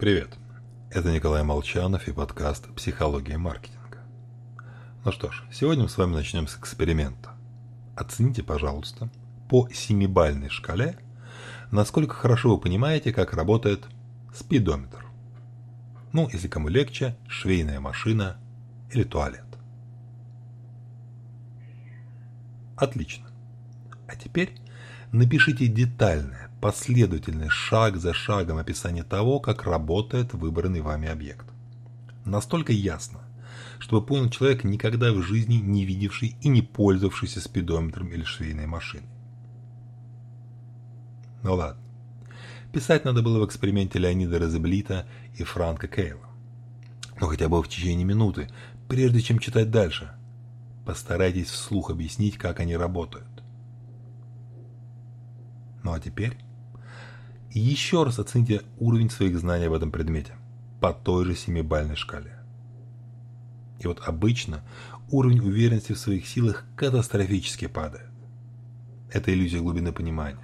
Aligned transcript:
Привет, 0.00 0.30
это 0.90 1.12
Николай 1.12 1.42
Молчанов 1.42 2.08
и 2.08 2.12
подкаст 2.12 2.74
«Психология 2.74 3.36
маркетинга». 3.36 3.98
Ну 5.04 5.12
что 5.12 5.30
ж, 5.30 5.44
сегодня 5.52 5.82
мы 5.82 5.90
с 5.90 5.98
вами 5.98 6.14
начнем 6.14 6.48
с 6.48 6.56
эксперимента. 6.56 7.32
Оцените, 7.96 8.42
пожалуйста, 8.42 9.10
по 9.50 9.68
семибальной 9.68 10.48
шкале, 10.48 10.96
насколько 11.70 12.14
хорошо 12.14 12.48
вы 12.48 12.58
понимаете, 12.58 13.12
как 13.12 13.34
работает 13.34 13.84
спидометр. 14.34 15.04
Ну, 16.14 16.30
если 16.32 16.48
кому 16.48 16.68
легче, 16.68 17.14
швейная 17.28 17.78
машина 17.78 18.38
или 18.90 19.02
туалет. 19.02 19.44
Отлично. 22.74 23.26
А 24.08 24.16
теперь 24.16 24.54
напишите 25.12 25.66
детальное, 25.66 26.50
последовательное, 26.60 27.48
шаг 27.48 27.96
за 27.96 28.12
шагом 28.12 28.58
описание 28.58 29.04
того, 29.04 29.40
как 29.40 29.64
работает 29.64 30.34
выбранный 30.34 30.80
вами 30.80 31.08
объект. 31.08 31.46
Настолько 32.24 32.72
ясно, 32.72 33.20
чтобы 33.78 34.06
понял 34.06 34.30
человек, 34.30 34.64
никогда 34.64 35.12
в 35.12 35.22
жизни 35.22 35.54
не 35.54 35.84
видевший 35.84 36.36
и 36.40 36.48
не 36.48 36.62
пользовавшийся 36.62 37.40
спидометром 37.40 38.08
или 38.08 38.22
швейной 38.22 38.66
машиной. 38.66 39.08
Ну 41.42 41.54
ладно. 41.54 41.80
Писать 42.72 43.04
надо 43.04 43.22
было 43.22 43.40
в 43.40 43.46
эксперименте 43.46 43.98
Леонида 43.98 44.38
Розеблита 44.38 45.06
и 45.36 45.42
Франка 45.42 45.88
Кейла. 45.88 46.28
Но 47.20 47.26
хотя 47.26 47.48
бы 47.48 47.60
в 47.62 47.68
течение 47.68 48.04
минуты, 48.04 48.48
прежде 48.88 49.20
чем 49.20 49.38
читать 49.40 49.70
дальше. 49.70 50.12
Постарайтесь 50.86 51.48
вслух 51.48 51.90
объяснить, 51.90 52.38
как 52.38 52.60
они 52.60 52.76
работают. 52.76 53.26
Ну 55.82 55.92
а 55.92 56.00
теперь 56.00 56.36
еще 57.50 58.04
раз 58.04 58.18
оцените 58.18 58.62
уровень 58.78 59.10
своих 59.10 59.38
знаний 59.38 59.68
в 59.68 59.74
этом 59.74 59.90
предмете 59.90 60.34
по 60.80 60.92
той 60.92 61.24
же 61.24 61.34
семибальной 61.34 61.96
шкале. 61.96 62.38
И 63.80 63.86
вот 63.86 64.00
обычно 64.06 64.62
уровень 65.10 65.40
уверенности 65.40 65.92
в 65.92 65.98
своих 65.98 66.26
силах 66.26 66.64
катастрофически 66.76 67.66
падает. 67.66 68.08
Это 69.10 69.32
иллюзия 69.32 69.60
глубины 69.60 69.92
понимания. 69.92 70.38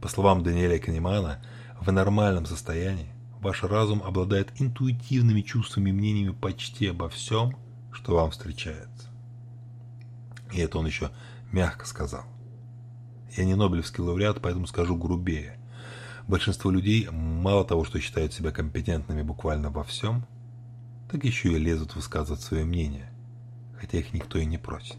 По 0.00 0.08
словам 0.08 0.42
Даниэля 0.42 0.78
Канемана, 0.78 1.42
в 1.80 1.90
нормальном 1.90 2.46
состоянии 2.46 3.10
ваш 3.40 3.64
разум 3.64 4.02
обладает 4.02 4.52
интуитивными 4.60 5.40
чувствами 5.40 5.90
и 5.90 5.92
мнениями 5.92 6.32
почти 6.32 6.86
обо 6.88 7.08
всем, 7.08 7.56
что 7.90 8.14
вам 8.14 8.30
встречается. 8.30 9.08
И 10.52 10.60
это 10.60 10.78
он 10.78 10.86
еще 10.86 11.10
мягко 11.50 11.86
сказал. 11.86 12.24
Я 13.34 13.44
не 13.44 13.54
Нобелевский 13.54 14.02
лауреат, 14.02 14.40
поэтому 14.40 14.66
скажу 14.66 14.96
грубее. 14.96 15.58
Большинство 16.28 16.70
людей 16.70 17.08
мало 17.10 17.64
того, 17.64 17.84
что 17.84 18.00
считают 18.00 18.32
себя 18.32 18.50
компетентными 18.50 19.22
буквально 19.22 19.70
во 19.70 19.84
всем, 19.84 20.26
так 21.10 21.24
еще 21.24 21.52
и 21.52 21.58
лезут 21.58 21.94
высказывать 21.94 22.40
свое 22.40 22.64
мнение, 22.64 23.10
хотя 23.78 23.98
их 23.98 24.12
никто 24.12 24.38
и 24.38 24.44
не 24.44 24.58
просит. 24.58 24.98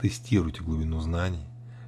Тестируйте 0.00 0.62
глубину 0.62 1.00
знаний, 1.00 1.46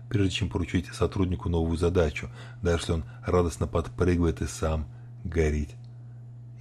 прежде 0.08 0.30
чем 0.30 0.48
поручить 0.48 0.86
сотруднику 0.86 1.48
новую 1.48 1.76
задачу, 1.76 2.30
даже 2.62 2.78
если 2.78 2.92
он 2.92 3.04
радостно 3.24 3.66
подпрыгивает 3.66 4.42
и 4.42 4.46
сам 4.46 4.86
горит 5.22 5.70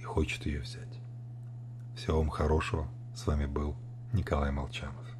и 0.00 0.04
хочет 0.04 0.46
ее 0.46 0.60
взять. 0.60 0.82
Всего 1.96 2.18
вам 2.18 2.28
хорошего. 2.28 2.88
С 3.14 3.26
вами 3.26 3.46
был 3.46 3.74
Николай 4.12 4.52
Молчанов. 4.52 5.15